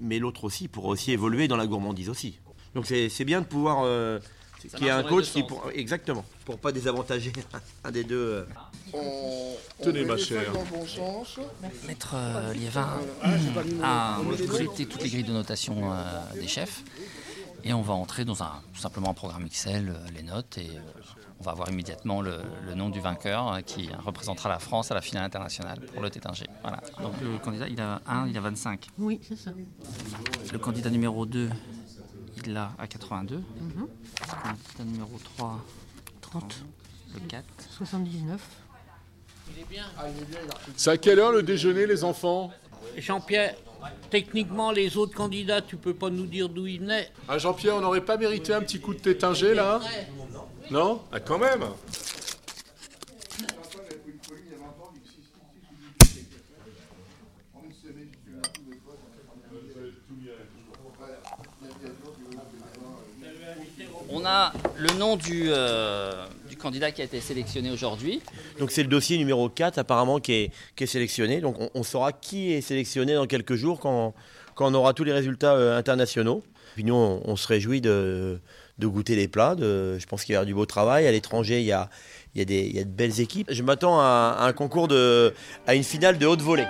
mais 0.00 0.18
l'autre 0.18 0.44
aussi 0.44 0.68
pourra 0.68 0.88
aussi 0.88 1.12
évoluer 1.12 1.48
dans 1.48 1.56
la 1.56 1.66
gourmandise 1.66 2.08
aussi. 2.08 2.38
Donc 2.74 2.86
c'est 2.86 3.24
bien 3.24 3.40
de 3.40 3.46
pouvoir 3.46 3.84
qui 4.76 4.86
est 4.86 4.90
un 4.90 5.02
coach 5.02 5.30
qui 5.30 5.42
pour 5.42 5.70
exactement 5.74 6.24
pour 6.44 6.58
pas 6.58 6.72
désavantager 6.72 7.32
un 7.84 7.90
des 7.90 8.04
deux. 8.04 8.46
Euh. 8.94 9.54
Tenez 9.82 10.04
ma 10.04 10.16
chère. 10.16 10.52
Maître 11.86 12.14
euh, 12.14 12.52
Liévin 12.54 12.88
a 13.82 14.18
collecté 14.48 14.86
toutes 14.86 15.02
les 15.02 15.10
grilles 15.10 15.24
de 15.24 15.32
notation 15.32 15.92
euh, 15.92 15.96
des 16.34 16.46
chefs 16.46 16.82
et 17.64 17.72
on 17.72 17.82
va 17.82 17.94
entrer 17.94 18.24
dans 18.24 18.42
un 18.42 18.62
tout 18.72 18.80
simplement 18.80 19.10
un 19.10 19.14
programme 19.14 19.44
Excel, 19.44 19.94
les 20.14 20.22
notes 20.22 20.56
et 20.58 20.70
on 21.40 21.44
va 21.44 21.50
avoir 21.50 21.68
immédiatement 21.68 22.22
le, 22.22 22.38
nom 22.74 22.88
du 22.88 23.00
vainqueur 23.00 23.58
qui 23.66 23.90
représentera 24.04 24.48
la 24.48 24.58
France 24.58 24.90
à 24.90 24.94
la 24.94 25.00
finale 25.00 25.24
internationale 25.24 25.80
pour 25.92 26.00
le 26.00 26.08
Tétinger. 26.08 26.46
Voilà. 26.62 26.80
Donc 27.02 27.12
le 27.20 27.38
candidat, 27.38 27.68
il 27.68 27.80
a 27.80 28.00
1, 28.06 28.28
il 28.28 28.38
a 28.38 28.40
25. 28.40 28.86
Oui, 28.98 29.20
c'est 29.22 29.36
ça. 29.36 29.50
Le 30.52 30.58
candidat 30.58 30.90
numéro 30.90 31.26
2, 31.26 31.50
il 32.46 32.52
l'a 32.52 32.72
à 32.78 32.86
82. 32.86 33.36
Mhm. 33.36 33.88
Le 34.78 34.84
numéro 34.84 35.18
3, 35.36 35.64
30. 36.20 36.56
Le 37.14 37.20
4, 37.20 37.44
79. 37.70 38.40
C'est 40.76 40.90
à 40.90 40.96
quelle 40.96 41.18
heure 41.18 41.32
le 41.32 41.42
déjeuner, 41.42 41.86
les 41.86 42.04
enfants? 42.04 42.50
Jean-Pierre, 42.96 43.54
techniquement, 44.10 44.70
les 44.70 44.96
autres 44.96 45.14
candidats, 45.14 45.62
tu 45.62 45.76
peux 45.76 45.94
pas 45.94 46.10
nous 46.10 46.26
dire 46.26 46.48
d'où 46.48 46.66
ils 46.66 46.80
venaient 46.80 47.10
Ah, 47.28 47.38
Jean-Pierre, 47.38 47.76
on 47.76 47.80
n'aurait 47.80 48.04
pas 48.04 48.16
mérité 48.16 48.54
un 48.54 48.60
petit 48.60 48.80
coup 48.80 48.94
de 48.94 48.98
tétinger, 48.98 49.54
là 49.54 49.80
Non? 50.70 51.02
Ah, 51.12 51.20
quand 51.20 51.38
même 51.38 51.64
a 64.26 64.52
le 64.76 64.92
nom 64.98 65.18
euh, 65.30 66.26
du, 66.48 66.56
candidat 66.56 66.90
qui 66.90 67.00
a 67.00 67.04
été 67.04 67.20
sélectionné 67.20 67.70
aujourd'hui. 67.70 68.20
Donc 68.58 68.70
c'est 68.70 68.82
le 68.82 68.88
dossier 68.88 69.16
numéro 69.18 69.48
4 69.48 69.78
apparemment 69.78 70.18
qui 70.18 70.32
est, 70.76 70.86
sélectionné. 70.86 71.42
On, 71.74 71.82
saura 71.82 72.12
qui 72.12 72.52
est 72.52 72.60
sélectionné 72.60 73.14
dans 73.14 73.26
quelques 73.26 73.54
jours 73.54 73.80
quand, 73.80 74.14
on 74.58 74.74
aura 74.74 74.92
tous 74.92 75.04
les 75.04 75.12
résultats 75.12 75.54
euh, 75.54 75.78
internationaux. 75.78 76.42
Nous 76.78 76.94
on, 76.94 77.36
se 77.36 77.48
réjouit 77.48 77.80
de, 77.80 78.40
goûter 78.80 79.16
les 79.16 79.28
plats. 79.28 79.56
je 79.58 80.04
pense 80.06 80.24
qu'il 80.24 80.34
y 80.34 80.36
a 80.36 80.44
du 80.44 80.54
beau 80.54 80.66
travail. 80.66 81.06
À 81.06 81.12
l'étranger 81.12 81.60
il 81.60 81.66
y 81.66 81.72
a, 81.72 81.88
de 82.34 82.84
belles 82.84 83.20
équipes. 83.20 83.48
Je 83.50 83.62
m'attends 83.62 83.98
à, 84.00 84.38
un 84.40 84.52
concours 84.52 84.88
de, 84.88 85.32
à 85.66 85.74
une 85.74 85.84
finale 85.84 86.18
de 86.18 86.26
haute 86.26 86.42
volée. 86.42 86.66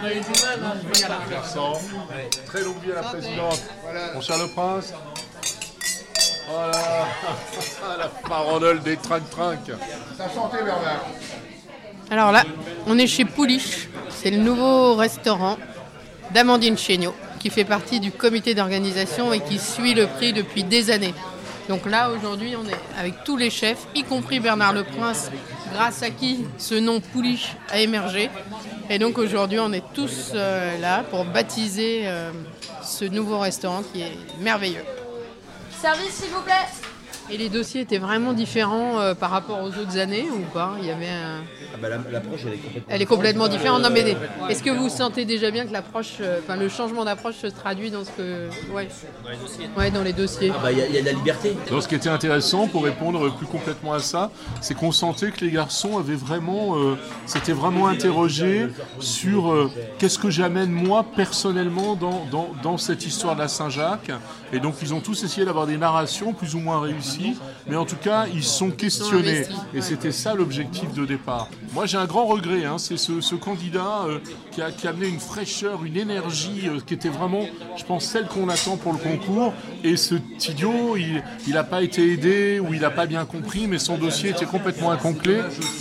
On 0.00 0.04
a 0.04 0.12
eu 0.12 0.20
du 0.20 0.42
mal, 0.42 0.60
hein, 0.64 0.74
Très 2.46 2.62
longue 2.62 2.82
vie 2.82 2.92
à 2.92 2.94
la 2.96 3.02
présidente. 3.02 3.60
Mon 4.14 4.20
cher 4.20 4.38
le 4.38 4.48
prince. 4.54 4.94
Voilà. 6.48 7.06
la 7.98 8.08
parole 8.08 8.80
des 8.82 8.96
trinc-trinc. 8.96 9.60
Sa 10.16 10.28
santé, 10.28 10.58
Bernard. 10.64 11.06
Alors 12.10 12.32
là, 12.32 12.44
on 12.86 12.98
est 12.98 13.06
chez 13.06 13.24
Pouliche. 13.24 13.88
C'est 14.10 14.30
le 14.30 14.38
nouveau 14.38 14.94
restaurant 14.94 15.56
d'Amandine 16.32 16.78
Chéniaud 16.78 17.14
qui 17.38 17.50
fait 17.50 17.64
partie 17.64 18.00
du 18.00 18.12
comité 18.12 18.54
d'organisation 18.54 19.32
et 19.32 19.40
qui 19.40 19.58
suit 19.58 19.94
le 19.94 20.06
prix 20.06 20.32
depuis 20.32 20.62
des 20.64 20.90
années. 20.90 21.14
Donc 21.72 21.86
là, 21.86 22.10
aujourd'hui, 22.10 22.54
on 22.54 22.68
est 22.68 23.00
avec 23.00 23.24
tous 23.24 23.38
les 23.38 23.48
chefs, 23.48 23.86
y 23.94 24.04
compris 24.04 24.40
Bernard 24.40 24.74
Le 24.74 24.84
Prince, 24.84 25.30
grâce 25.72 26.02
à 26.02 26.10
qui 26.10 26.44
ce 26.58 26.74
nom 26.74 27.00
Pouliche 27.00 27.56
a 27.70 27.80
émergé. 27.80 28.28
Et 28.90 28.98
donc 28.98 29.16
aujourd'hui, 29.16 29.58
on 29.58 29.72
est 29.72 29.82
tous 29.94 30.32
euh, 30.34 30.78
là 30.80 31.02
pour 31.02 31.24
baptiser 31.24 32.02
euh, 32.04 32.30
ce 32.82 33.06
nouveau 33.06 33.38
restaurant 33.38 33.82
qui 33.90 34.02
est 34.02 34.18
merveilleux. 34.38 34.84
Service, 35.80 36.12
s'il 36.12 36.28
vous 36.28 36.42
plaît. 36.42 36.91
Et 37.30 37.36
les 37.36 37.48
dossiers 37.48 37.80
étaient 37.82 37.98
vraiment 37.98 38.32
différents 38.32 39.00
euh, 39.00 39.14
par 39.14 39.30
rapport 39.30 39.62
aux 39.62 39.68
autres 39.68 39.96
années 39.98 40.26
ou 40.30 40.40
pas? 40.52 40.74
Il 40.80 40.86
y 40.86 40.90
avait 40.90 41.08
un... 41.08 41.42
Ah 41.74 41.78
bah, 41.80 41.88
l'approche 41.88 42.40
elle 42.44 42.52
est 42.52 42.56
complètement, 42.56 42.88
elle 42.88 43.02
est 43.02 43.06
complètement 43.06 43.48
différente. 43.48 43.82
Non 43.82 43.90
mais 43.90 44.16
est-ce 44.50 44.62
que 44.62 44.70
vous 44.70 44.88
sentez 44.88 45.24
déjà 45.24 45.50
bien 45.50 45.64
que 45.64 45.72
l'approche, 45.72 46.16
euh, 46.20 46.40
enfin 46.42 46.56
le 46.56 46.68
changement 46.68 47.04
d'approche 47.04 47.36
se 47.36 47.46
traduit 47.46 47.90
dans 47.90 48.04
ce 48.04 48.10
que, 48.10 48.48
ouais, 48.74 48.88
dans 49.24 49.30
les 49.30 49.36
dossiers. 49.38 49.70
Ouais, 49.76 49.90
dans 49.90 50.02
les 50.02 50.12
dossiers. 50.12 50.52
Ah 50.54 50.60
bah 50.62 50.72
il 50.72 50.78
y, 50.78 50.98
a 50.98 51.00
de 51.00 51.06
la 51.06 51.12
liberté. 51.12 51.56
ce 51.68 51.88
qui 51.88 51.94
était 51.94 52.08
intéressant 52.08 52.66
pour 52.66 52.84
répondre 52.84 53.34
plus 53.36 53.46
complètement 53.46 53.94
à 53.94 54.00
ça, 54.00 54.30
c'est 54.60 54.74
qu'on 54.74 54.92
sentait 54.92 55.30
que 55.30 55.44
les 55.44 55.50
garçons 55.50 55.98
avaient 55.98 56.14
vraiment, 56.14 56.76
euh, 56.76 56.96
s'étaient 57.26 57.52
vraiment 57.52 57.88
interrogés 57.88 58.68
sur 58.98 59.70
qu'est-ce 59.98 60.18
que 60.18 60.30
j'amène 60.30 60.70
moi 60.70 61.04
personnellement 61.16 61.94
dans, 61.94 62.26
dans, 62.30 62.50
dans 62.62 62.76
cette 62.78 63.06
histoire 63.06 63.34
de 63.34 63.40
la 63.40 63.48
Saint-Jacques. 63.48 64.10
Et 64.52 64.60
donc 64.60 64.74
ils 64.82 64.92
ont 64.92 65.00
tous 65.00 65.24
essayé 65.24 65.46
d'avoir 65.46 65.66
des 65.66 65.76
narrations 65.76 66.32
plus 66.32 66.54
ou 66.54 66.60
moins 66.60 66.80
réussies, 66.80 67.11
mais 67.66 67.76
en 67.76 67.84
tout 67.84 67.96
cas 67.96 68.26
ils 68.32 68.44
sont 68.44 68.70
questionnés. 68.70 69.44
Et 69.74 69.80
c'était 69.80 70.12
ça 70.12 70.34
l'objectif 70.34 70.92
de 70.94 71.04
départ. 71.04 71.48
Moi 71.72 71.86
j'ai 71.86 71.98
un 71.98 72.06
grand 72.06 72.26
regret, 72.26 72.64
hein, 72.64 72.76
c'est 72.78 72.96
ce, 72.96 73.34
candidat 73.34 74.04
euh, 74.06 74.18
qui, 74.50 74.60
a, 74.60 74.70
amené 74.88 75.08
une 75.08 75.18
fraîcheur, 75.18 75.84
une 75.84 75.96
énergie 75.96 76.62
euh, 76.66 76.80
qui 76.84 76.94
était 76.94 77.08
vraiment, 77.08 77.46
je 77.76 77.84
pense, 77.84 78.04
celle 78.04 78.26
qu'on 78.26 78.48
attend 78.48 78.76
pour 78.76 78.92
le 78.92 78.98
concours. 78.98 79.54
Et 79.82 79.96
ce 79.96 80.16
idiot, 80.48 80.96
il 80.96 81.22
n'a 81.52 81.64
pas 81.64 81.82
été 81.82 82.12
aidé 82.12 82.60
ou 82.60 82.74
il 82.74 82.80
n'a 82.80 82.90
pas 82.90 83.06
bien 83.06 83.24
compris, 83.24 83.66
mais 83.66 83.78
son 83.78 83.96
dossier 83.96 84.30
était 84.30 84.44
complètement 84.44 84.90
incomplet. 84.90 85.40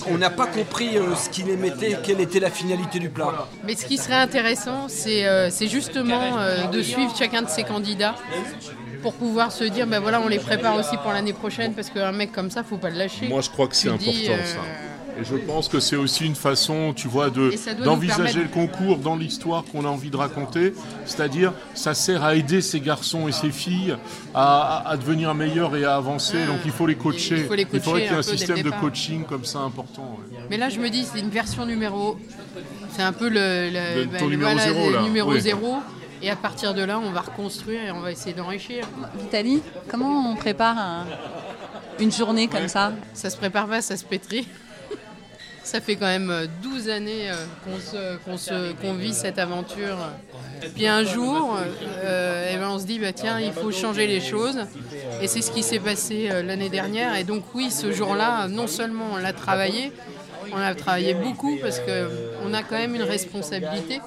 On 0.10 0.18
n'a 0.18 0.30
pas 0.30 0.48
compris 0.48 0.98
euh, 0.98 1.16
ce 1.16 1.30
qu'il 1.30 1.50
émettait, 1.50 1.98
quelle 2.04 2.22
était 2.22 2.40
la 2.40 2.50
finalité 2.50 3.00
du 3.00 3.10
plat. 3.10 3.48
Mais 3.64 3.76
ce 3.76 3.86
qui 3.86 3.98
serait 3.98 4.16
intéressant, 4.16 4.88
c'est 4.88 5.68
justement 5.68 6.38
de 6.72 6.82
suivre 6.82 7.14
chacun 7.18 7.42
de 7.42 7.50
ces 7.50 7.64
candidats 7.64 8.16
pour 9.02 9.14
pouvoir 9.14 9.52
se 9.52 9.64
dire, 9.64 9.88
ben 9.88 10.00
voilà, 10.00 10.22
on 10.22 10.28
les 10.28 10.40
prépare 10.40 10.76
aussi 10.78 10.98
pour 10.98 11.12
l'année 11.12 11.34
prochaine 11.34 11.74
parce 11.74 11.90
qu'un 11.90 12.12
mec 12.12 12.32
comme 12.32 12.52
ça, 12.52 12.64
faut 12.64 12.78
pas 12.78 12.90
le 12.90 12.98
lâcher. 12.98 13.28
Moi, 13.28 13.42
je 13.42 13.50
crois 13.50 13.68
que 13.68 13.76
c'est 13.76 13.90
important 13.90 14.12
ça. 14.46 14.62
Et 15.20 15.26
je 15.26 15.36
pense 15.36 15.68
que 15.68 15.80
c'est 15.80 15.96
aussi 15.96 16.26
une 16.26 16.36
façon, 16.36 16.94
tu 16.96 17.08
vois, 17.08 17.30
de, 17.30 17.54
d'envisager 17.84 18.42
le 18.44 18.48
concours 18.48 18.98
dans 18.98 19.16
l'histoire 19.16 19.64
qu'on 19.66 19.84
a 19.84 19.88
envie 19.88 20.10
de 20.10 20.16
raconter. 20.16 20.74
C'est-à-dire, 21.06 21.54
ça 21.74 21.94
sert 21.94 22.24
à 22.24 22.36
aider 22.36 22.62
ces 22.62 22.80
garçons 22.80 23.28
et 23.28 23.32
ces 23.32 23.52
filles 23.52 23.96
à, 24.34 24.96
devenir 25.00 25.34
meilleurs 25.36 25.76
et 25.76 25.84
à 25.84 25.96
avancer. 25.96 26.38
Ah. 26.44 26.48
Donc 26.48 26.60
il 26.66 26.72
faut 26.72 26.88
les 26.88 26.96
coacher. 26.96 27.40
Il, 27.40 27.46
faut 27.46 27.56
les 27.56 27.66
coacher 27.66 27.80
faudrait 27.82 28.02
qu'il 28.02 28.12
y 28.12 28.14
ait 28.14 28.18
un, 28.18 28.24
système 28.24 28.62
de 28.62 28.70
coaching 28.70 29.26
comme 29.26 29.44
ça 29.44 29.60
important. 29.60 30.18
Mais 30.50 30.58
là, 30.58 30.70
je 30.70 30.80
me 30.80 30.90
dis, 30.90 31.06
c'est 31.12 31.20
une 31.20 31.30
version 31.30 31.66
numéro. 31.66 32.18
C'est 32.92 33.04
un 33.04 33.14
peu 33.14 33.30
le, 33.30 33.70
le, 33.70 34.06
bah, 34.06 34.22
numéro 34.22 34.58
zéro. 34.58 35.02
numéro 35.02 35.38
zéro. 35.38 35.78
Et 36.24 36.30
à 36.30 36.36
partir 36.36 36.74
de 36.74 36.84
là, 36.84 37.00
on 37.00 37.12
va 37.12 37.22
reconstruire 37.22 37.84
et 37.84 37.92
on 37.92 38.00
va 38.00 38.12
essayer 38.12 38.34
d'enrichir. 38.34 38.88
Vitaly, 39.16 39.62
comment 39.90 40.32
on 40.32 40.36
prépare 40.36 41.06
une 42.00 42.12
journée 42.12 42.48
comme 42.48 42.68
ça? 42.68 42.94
Ça 43.14 43.30
se 43.30 43.38
prépare 43.38 43.68
pas, 43.68 43.82
ça 43.82 43.98
se 43.98 44.06
pétrit. 44.06 44.48
Ça 45.64 45.80
fait 45.80 45.96
quand 45.96 46.08
même 46.08 46.48
12 46.64 46.90
euh, 46.90 46.96
années 46.96 47.32
euh, 47.94 48.18
qu'on 48.82 48.94
vit 48.94 49.14
cette 49.14 49.38
aventure. 49.38 49.96
Puis 50.74 50.88
un 50.88 51.04
jour, 51.04 51.56
euh, 52.04 52.52
eh 52.52 52.58
ben 52.58 52.68
on 52.72 52.80
se 52.80 52.86
dit, 52.86 52.98
bah, 52.98 53.14
tiens, 53.14 53.40
il 53.40 53.54
faut 53.54 53.72
changer 53.72 54.08
les 54.08 54.22
choses. 54.22 54.58
Et 55.22 55.28
c'est 55.28 55.42
ce 55.42 55.52
qui 55.52 55.62
s'est 55.62 55.80
passé 55.80 56.30
l'année 56.44 56.70
dernière. 56.70 57.16
Et 57.16 57.24
donc 57.24 57.44
oui, 57.54 57.70
ce 57.70 57.92
jour-là, 57.92 58.48
non 58.48 58.66
seulement 58.66 59.06
on 59.14 59.18
l'a 59.18 59.34
travaillé, 59.34 59.94
on 60.52 60.58
a 60.58 60.74
travaillé 60.74 61.14
beaucoup 61.14 61.58
parce 61.62 61.80
qu'on 61.80 62.54
a 62.54 62.64
quand 62.64 62.78
même 62.78 62.96
une 62.96 63.04
responsabilité. 63.04 64.02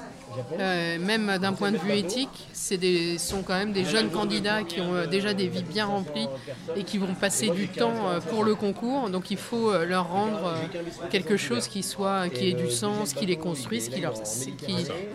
Euh, 0.58 0.98
même 0.98 1.38
d'un 1.38 1.52
point 1.52 1.72
de 1.72 1.76
vue 1.76 1.92
éthique, 1.92 2.48
des, 2.70 3.18
sont 3.18 3.42
quand 3.42 3.54
même 3.54 3.72
des 3.72 3.84
jeunes 3.84 4.10
candidats 4.10 4.62
qui 4.62 4.80
ont 4.80 4.94
euh, 4.94 5.06
déjà 5.06 5.34
des 5.34 5.48
vies 5.48 5.62
bien 5.62 5.86
remplies 5.86 6.28
et 6.76 6.82
qui 6.82 6.98
vont 6.98 7.14
passer 7.14 7.50
du 7.50 7.68
temps 7.68 8.08
euh, 8.08 8.20
pour 8.20 8.44
le 8.44 8.54
concours. 8.54 9.10
Donc 9.10 9.30
il 9.30 9.36
faut 9.36 9.72
leur 9.84 10.10
rendre 10.10 10.54
quelque 11.10 11.36
chose 11.36 11.68
qui 11.68 11.82
soit, 11.82 12.28
qui 12.28 12.50
ait 12.50 12.54
du 12.54 12.70
sens, 12.70 13.12
qui 13.12 13.26
les 13.26 13.36
construise, 13.36 13.90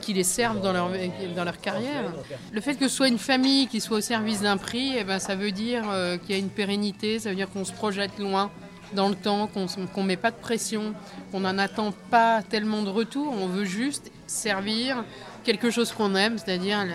qui, 0.01 0.13
les 0.13 0.23
serve 0.23 0.61
dans 0.61 0.73
leur, 0.73 0.89
dans 1.35 1.43
leur 1.43 1.59
carrière. 1.59 2.13
Le 2.51 2.61
fait 2.61 2.75
que 2.75 2.87
ce 2.87 2.95
soit 2.95 3.07
une 3.07 3.17
famille 3.17 3.67
qui 3.67 3.81
soit 3.81 3.97
au 3.97 4.01
service 4.01 4.41
d'un 4.41 4.57
prix, 4.57 4.93
eh 4.97 5.03
ben, 5.03 5.19
ça 5.19 5.35
veut 5.35 5.51
dire 5.51 5.83
qu'il 6.21 6.35
y 6.35 6.37
a 6.37 6.41
une 6.41 6.49
pérennité, 6.49 7.19
ça 7.19 7.29
veut 7.29 7.35
dire 7.35 7.49
qu'on 7.49 7.65
se 7.65 7.73
projette 7.73 8.17
loin 8.19 8.51
dans 8.93 9.09
le 9.09 9.15
temps, 9.15 9.47
qu'on 9.47 9.67
ne 10.01 10.07
met 10.07 10.17
pas 10.17 10.31
de 10.31 10.35
pression, 10.35 10.93
qu'on 11.31 11.41
n'en 11.41 11.57
attend 11.57 11.93
pas 12.09 12.41
tellement 12.41 12.81
de 12.81 12.89
retour, 12.89 13.33
on 13.37 13.47
veut 13.47 13.65
juste 13.65 14.11
servir 14.27 15.03
quelque 15.43 15.71
chose 15.71 15.91
qu'on 15.91 16.15
aime, 16.15 16.37
c'est-à-dire 16.37 16.85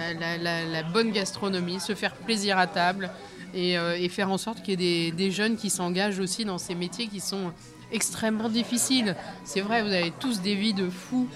la, 0.41 0.83
bonne 0.83 1.11
gastronomie, 1.11 1.81
se 1.81 1.95
faire 1.95 2.15
plaisir 2.15 2.59
à 2.59 2.67
table 2.67 3.11
et, 3.55 3.79
euh, 3.79 4.09
faire 4.09 4.31
en 4.31 4.39
sorte 4.39 4.63
qu'il 4.63 4.81
y 4.81 5.09
ait 5.09 5.11
des, 5.11 5.31
jeunes 5.31 5.57
qui 5.57 5.71
s'engagent 5.71 6.21
aussi 6.21 6.45
dans 6.45 6.59
ces 6.59 6.75
métiers 6.75 7.09
qui 7.09 7.21
sont 7.21 7.53
extrêmement 7.93 8.49
difficiles. 8.49 9.17
C'est 9.45 9.61
vrai, 9.61 9.83
vous 9.83 9.93
avez 9.93 10.13
tous 10.19 10.41
des 10.41 10.55
vies 10.55 10.75
de 10.75 10.89
fous, 10.89 11.29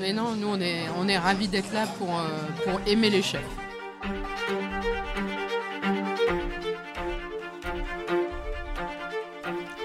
mais 0.00 0.12
non, 0.12 0.34
nous 0.36 0.48
on 0.48 1.08
est, 1.08 1.18
ravis 1.18 1.48
d'être 1.48 1.72
là 1.72 1.86
pour, 1.98 2.18
euh, 2.18 2.28
pour 2.64 2.80
aimer 2.86 3.10
les 3.10 3.22
chefs. 3.22 3.42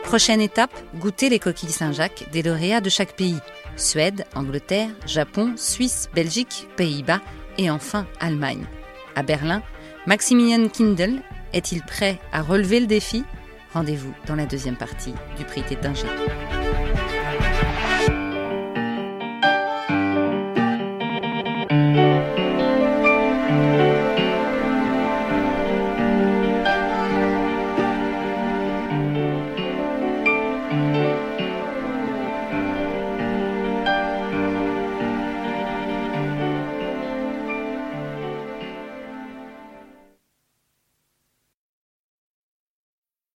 Prochaine 0.09 0.41
étape, 0.41 0.71
goûter 0.95 1.29
les 1.29 1.37
coquilles 1.37 1.69
Saint-Jacques 1.69 2.31
des 2.31 2.41
lauréats 2.41 2.81
de 2.81 2.89
chaque 2.89 3.15
pays. 3.15 3.37
Suède, 3.75 4.25
Angleterre, 4.33 4.89
Japon, 5.05 5.53
Suisse, 5.55 6.09
Belgique, 6.15 6.67
Pays-Bas 6.77 7.21
et 7.59 7.69
enfin 7.69 8.07
Allemagne. 8.19 8.65
À 9.15 9.21
Berlin, 9.21 9.61
Maximilian 10.07 10.67
Kindle 10.67 11.21
est-il 11.53 11.83
prêt 11.83 12.19
à 12.31 12.41
relever 12.41 12.79
le 12.79 12.87
défi? 12.87 13.23
Rendez-vous 13.71 14.11
dans 14.25 14.33
la 14.33 14.47
deuxième 14.47 14.77
partie 14.77 15.13
du 15.37 15.45
prix 15.45 15.61
Tétinger. 15.61 16.07